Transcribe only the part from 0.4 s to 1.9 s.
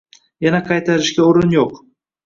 Yana qaytarishga o’rin yo’q.